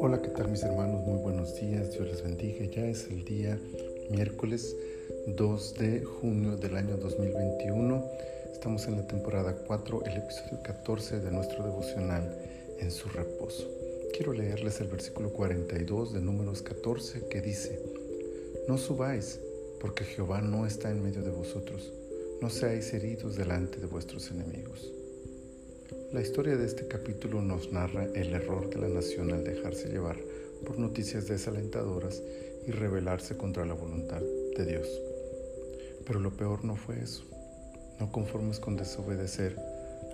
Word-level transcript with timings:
Hola, 0.00 0.20
¿qué 0.22 0.28
tal 0.28 0.48
mis 0.50 0.62
hermanos? 0.62 1.04
Muy 1.04 1.18
buenos 1.18 1.54
días, 1.56 1.92
Dios 1.92 2.06
les 2.06 2.22
bendiga. 2.22 2.64
Ya 2.66 2.86
es 2.86 3.08
el 3.10 3.24
día 3.24 3.58
miércoles 4.10 4.76
2 5.26 5.74
de 5.74 6.04
junio 6.04 6.56
del 6.56 6.76
año 6.76 6.96
2021. 6.96 8.10
Estamos 8.52 8.86
en 8.86 8.96
la 8.96 9.06
temporada 9.06 9.56
4, 9.66 10.04
el 10.06 10.16
episodio 10.18 10.62
14 10.62 11.20
de 11.20 11.30
nuestro 11.30 11.64
devocional 11.64 12.38
en 12.78 12.90
su 12.90 13.08
reposo. 13.08 13.68
Quiero 14.12 14.32
leerles 14.32 14.80
el 14.80 14.88
versículo 14.88 15.32
42 15.32 16.12
de 16.14 16.20
números 16.20 16.62
14 16.62 17.28
que 17.28 17.40
dice, 17.40 17.78
No 18.68 18.78
subáis, 18.78 19.40
porque 19.80 20.04
Jehová 20.04 20.40
no 20.40 20.66
está 20.66 20.90
en 20.90 21.02
medio 21.02 21.22
de 21.22 21.30
vosotros 21.30 21.92
no 22.40 22.48
seáis 22.48 22.94
heridos 22.94 23.36
delante 23.36 23.78
de 23.78 23.86
vuestros 23.86 24.30
enemigos. 24.30 24.90
La 26.12 26.20
historia 26.20 26.56
de 26.56 26.66
este 26.66 26.88
capítulo 26.88 27.40
nos 27.40 27.70
narra 27.70 28.02
el 28.16 28.34
error 28.34 28.68
de 28.68 28.80
la 28.80 28.88
nación 28.88 29.32
al 29.32 29.44
dejarse 29.44 29.90
llevar 29.90 30.16
por 30.66 30.76
noticias 30.76 31.28
desalentadoras 31.28 32.20
y 32.66 32.72
rebelarse 32.72 33.36
contra 33.36 33.64
la 33.64 33.74
voluntad 33.74 34.20
de 34.20 34.64
Dios. 34.64 34.88
Pero 36.04 36.18
lo 36.18 36.32
peor 36.32 36.64
no 36.64 36.74
fue 36.74 37.00
eso. 37.00 37.22
No 38.00 38.10
conformes 38.10 38.58
con 38.58 38.76
desobedecer, 38.76 39.56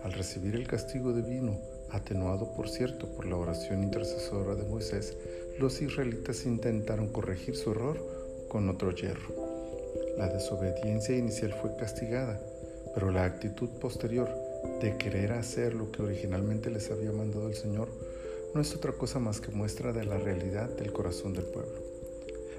al 0.04 0.12
recibir 0.12 0.54
el 0.54 0.68
castigo 0.68 1.14
divino, 1.14 1.58
atenuado 1.90 2.52
por 2.52 2.68
cierto 2.68 3.08
por 3.14 3.24
la 3.24 3.36
oración 3.36 3.82
intercesora 3.82 4.54
de 4.54 4.68
Moisés, 4.68 5.16
los 5.58 5.80
israelitas 5.80 6.44
intentaron 6.44 7.08
corregir 7.08 7.56
su 7.56 7.70
error 7.70 7.96
con 8.48 8.68
otro 8.68 8.90
hierro. 8.90 9.34
La 10.18 10.28
desobediencia 10.28 11.16
inicial 11.16 11.54
fue 11.54 11.74
castigada, 11.76 12.38
pero 12.92 13.10
la 13.10 13.24
actitud 13.24 13.70
posterior 13.80 14.45
de 14.80 14.96
querer 14.98 15.32
hacer 15.32 15.74
lo 15.74 15.90
que 15.90 16.02
originalmente 16.02 16.70
les 16.70 16.90
había 16.90 17.12
mandado 17.12 17.48
el 17.48 17.54
Señor 17.54 17.88
no 18.54 18.60
es 18.60 18.74
otra 18.74 18.92
cosa 18.92 19.18
más 19.18 19.40
que 19.40 19.50
muestra 19.50 19.92
de 19.92 20.04
la 20.04 20.18
realidad 20.18 20.68
del 20.68 20.92
corazón 20.92 21.34
del 21.34 21.44
pueblo. 21.44 21.74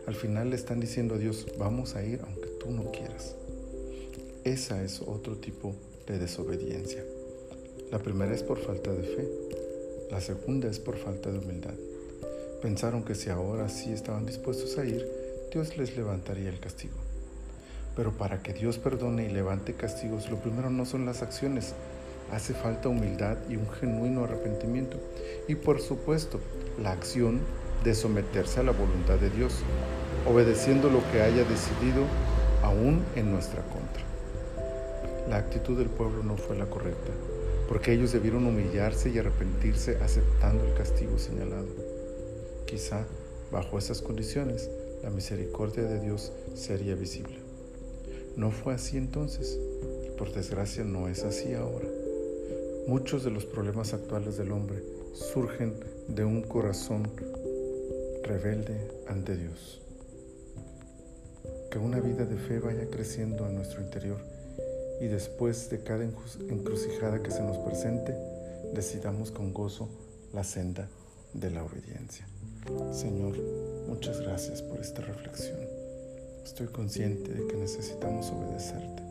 Al 0.06 0.16
final 0.16 0.50
le 0.50 0.56
están 0.56 0.80
diciendo 0.80 1.16
a 1.16 1.18
Dios, 1.18 1.48
vamos 1.58 1.96
a 1.96 2.04
ir 2.04 2.22
aunque 2.24 2.48
tú 2.60 2.72
no 2.72 2.92
quieras. 2.92 3.36
Esa 4.44 4.84
es 4.84 5.02
otro 5.02 5.38
tipo 5.38 5.76
de 6.06 6.20
desobediencia. 6.20 7.04
La 7.92 8.00
primera 8.00 8.34
es 8.34 8.44
por 8.44 8.60
falta 8.60 8.92
de 8.92 9.04
fe, 9.04 9.28
la 10.12 10.22
segunda 10.22 10.70
es 10.70 10.80
por 10.80 10.98
falta 10.98 11.32
de 11.32 11.40
humildad. 11.40 11.74
Pensaron 12.62 13.04
que 13.04 13.16
si 13.16 13.30
ahora 13.30 13.70
sí 13.70 13.92
estaban 13.92 14.26
dispuestos 14.26 14.78
a 14.78 14.86
ir, 14.86 15.08
Dios 15.52 15.78
les 15.78 15.96
levantaría 15.96 16.50
el 16.50 16.60
castigo. 16.60 16.96
Pero 17.96 18.12
para 18.12 18.42
que 18.44 18.54
Dios 18.54 18.78
perdone 18.78 19.26
y 19.26 19.30
levante 19.30 19.74
castigos, 19.74 20.30
lo 20.30 20.38
primero 20.38 20.70
no 20.70 20.86
son 20.86 21.06
las 21.06 21.22
acciones, 21.22 21.74
hace 22.32 22.54
falta 22.54 22.90
humildad 22.90 23.38
y 23.50 23.56
un 23.56 23.70
genuino 23.70 24.24
arrepentimiento. 24.24 24.98
Y 25.48 25.56
por 25.56 25.82
supuesto, 25.82 26.40
la 26.82 26.92
acción 26.92 27.40
de 27.84 27.94
someterse 27.94 28.60
a 28.60 28.64
la 28.64 28.72
voluntad 28.72 29.18
de 29.18 29.30
Dios, 29.30 29.54
obedeciendo 30.26 30.90
lo 30.90 31.00
que 31.12 31.22
haya 31.22 31.44
decidido 31.44 32.04
aún 32.64 33.04
en 33.16 33.32
nuestra 33.32 33.62
contra. 33.64 34.04
La 35.30 35.38
actitud 35.38 35.78
del 35.78 35.90
pueblo 35.90 36.24
no 36.24 36.38
fue 36.38 36.58
la 36.58 36.66
correcta, 36.66 37.12
porque 37.68 37.94
ellos 37.94 38.12
debieron 38.12 38.46
humillarse 38.46 39.10
y 39.10 39.20
arrepentirse 39.20 39.98
aceptando 40.02 40.66
el 40.66 40.74
castigo 40.74 41.18
señalado. 41.18 41.68
Quizá, 42.66 43.06
bajo 43.52 43.78
esas 43.78 44.02
condiciones, 44.02 44.70
la 45.04 45.10
misericordia 45.10 45.84
de 45.84 46.00
Dios 46.00 46.32
sería 46.56 46.96
visible. 46.96 47.38
No 48.36 48.52
fue 48.52 48.74
así 48.74 48.98
entonces 48.98 49.60
y 50.06 50.10
por 50.18 50.34
desgracia 50.34 50.84
no 50.84 51.08
es 51.08 51.24
así 51.24 51.54
ahora. 51.54 51.88
Muchos 52.88 53.26
de 53.26 53.32
los 53.32 53.46
problemas 53.46 53.94
actuales 53.94 54.38
del 54.38 54.54
hombre 54.54 54.82
surgen 55.14 55.74
de 56.08 56.24
un 56.24 56.42
corazón 56.42 57.12
rebelde 58.24 58.80
ante 59.10 59.36
Dios. 59.36 59.82
Que 61.70 61.80
una 61.80 62.00
vida 62.00 62.24
de 62.24 62.38
fe 62.38 62.60
vaya 62.60 62.90
creciendo 62.90 63.46
en 63.46 63.56
nuestro 63.56 63.82
interior 63.82 64.22
y 65.02 65.08
después 65.08 65.70
de 65.70 65.84
cada 65.84 66.06
encrucijada 66.06 67.22
que 67.22 67.30
se 67.30 67.44
nos 67.44 67.58
presente, 67.58 68.16
decidamos 68.74 69.32
con 69.32 69.54
gozo 69.54 69.90
la 70.34 70.46
senda 70.46 70.88
de 71.34 71.52
la 71.52 71.66
obediencia. 71.66 72.26
Señor, 72.94 73.38
muchas 73.90 74.22
gracias 74.22 74.62
por 74.62 74.80
esta 74.80 75.02
reflexión. 75.02 75.60
Estoy 76.42 76.68
consciente 76.68 77.34
de 77.34 77.48
que 77.48 77.58
necesitamos 77.58 78.32
obedecerte 78.32 79.04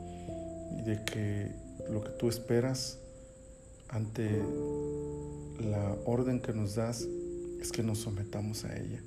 y 0.78 0.82
de 0.82 1.04
que 1.04 1.52
lo 1.90 2.02
que 2.02 2.10
tú 2.12 2.30
esperas 2.30 3.00
ante 3.88 4.42
la 5.60 5.96
orden 6.04 6.40
que 6.40 6.52
nos 6.52 6.74
das 6.74 7.06
es 7.60 7.72
que 7.72 7.82
nos 7.82 7.98
sometamos 7.98 8.64
a 8.64 8.76
ella 8.76 9.00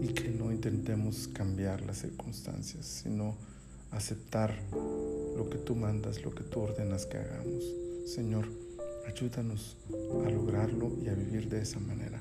y 0.00 0.08
que 0.08 0.28
no 0.28 0.52
intentemos 0.52 1.28
cambiar 1.28 1.80
las 1.82 1.98
circunstancias, 1.98 2.86
sino 2.86 3.36
aceptar 3.90 4.54
lo 5.36 5.48
que 5.50 5.58
tú 5.58 5.74
mandas, 5.74 6.22
lo 6.22 6.34
que 6.34 6.44
tú 6.44 6.60
ordenas 6.60 7.06
que 7.06 7.18
hagamos. 7.18 7.64
Señor, 8.06 8.46
ayúdanos 9.06 9.76
a 10.24 10.30
lograrlo 10.30 10.92
y 11.04 11.08
a 11.08 11.14
vivir 11.14 11.48
de 11.48 11.62
esa 11.62 11.80
manera 11.80 12.20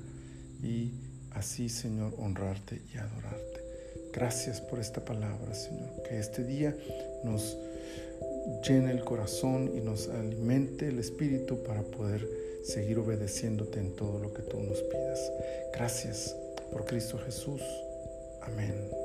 y 0.64 0.92
así, 1.32 1.70
Señor, 1.70 2.14
honrarte 2.18 2.82
y 2.94 2.98
adorarte. 2.98 3.62
Gracias 4.14 4.62
por 4.62 4.80
esta 4.80 5.04
palabra, 5.04 5.54
Señor. 5.54 5.90
Que 6.08 6.18
este 6.20 6.44
día 6.44 6.76
nos 7.24 7.58
llene 8.68 8.92
el 8.92 9.04
corazón 9.04 9.72
y 9.76 9.82
nos 9.82 10.08
alimente 10.10 10.88
el 10.88 11.00
espíritu 11.00 11.64
para 11.64 11.82
poder 11.82 12.28
seguir 12.64 13.00
obedeciéndote 13.00 13.80
en 13.80 13.96
todo 13.96 14.20
lo 14.20 14.34
que 14.34 14.42
tú 14.42 14.60
nos 14.60 14.82
pidas. 14.82 15.32
Gracias 15.74 16.36
por 16.72 16.86
Cristo 16.86 17.18
Jesús. 17.18 17.62
Amén. 18.42 19.05